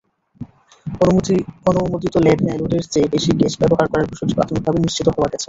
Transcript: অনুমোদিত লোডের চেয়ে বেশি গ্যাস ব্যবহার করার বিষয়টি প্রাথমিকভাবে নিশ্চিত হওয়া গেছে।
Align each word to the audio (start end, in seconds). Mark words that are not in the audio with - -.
অনুমোদিত 1.69 2.15
লোডের 2.25 2.83
চেয়ে 2.91 3.11
বেশি 3.13 3.31
গ্যাস 3.39 3.53
ব্যবহার 3.61 3.87
করার 3.91 4.09
বিষয়টি 4.11 4.33
প্রাথমিকভাবে 4.37 4.79
নিশ্চিত 4.81 5.07
হওয়া 5.09 5.27
গেছে। 5.27 5.39